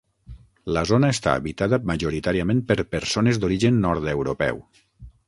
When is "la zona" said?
0.77-1.11